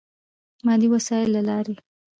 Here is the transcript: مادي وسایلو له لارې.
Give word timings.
مادي 0.65 0.87
وسایلو 0.93 1.31
له 1.35 1.41
لارې. 1.49 1.75